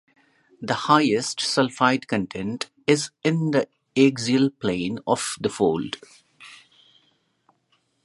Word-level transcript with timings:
The 0.59 0.73
highest 0.73 1.37
sulfide 1.41 2.07
content 2.07 2.71
is 2.87 3.11
in 3.23 3.51
the 3.51 3.67
axial 3.95 4.49
plane 4.49 4.97
of 5.05 5.37
the 5.39 5.47
fold. 5.49 5.97